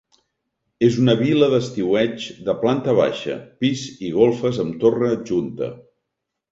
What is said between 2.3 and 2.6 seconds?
de